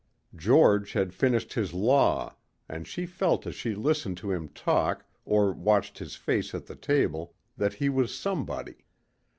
George 0.35 0.93
had 0.93 1.13
finished 1.13 1.53
his 1.53 1.75
law 1.75 2.35
and 2.67 2.87
she 2.87 3.05
felt 3.05 3.45
as 3.45 3.53
she 3.53 3.75
listened 3.75 4.17
to 4.17 4.31
him 4.31 4.49
talk 4.49 5.05
or 5.25 5.53
watched 5.53 5.99
his 5.99 6.15
face 6.15 6.55
at 6.55 6.65
the 6.65 6.75
table 6.75 7.35
that 7.55 7.73
he 7.75 7.87
was 7.87 8.11
somebody. 8.17 8.83